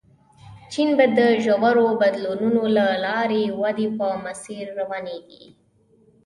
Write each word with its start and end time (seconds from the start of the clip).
چین 0.71 0.89
به 0.97 1.05
د 1.17 1.19
ژورو 1.43 1.87
بدلونونو 2.01 2.63
له 2.77 2.85
لارې 3.05 3.43
ودې 3.59 3.87
په 3.97 4.07
مسیر 4.25 4.65
روانېږي. 4.79 5.45